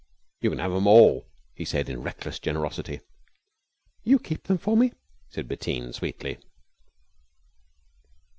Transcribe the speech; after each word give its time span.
"You 0.39 0.49
can 0.49 0.57
have 0.57 0.71
'em 0.73 0.87
all," 0.87 1.27
he 1.53 1.63
said 1.63 1.87
in 1.87 2.01
reckless 2.01 2.39
generosity. 2.39 3.01
"You 4.03 4.17
keep 4.17 4.49
'em 4.49 4.57
for 4.57 4.75
me," 4.75 4.93
said 5.29 5.47
Bettine 5.47 5.93
sweetly. 5.93 6.39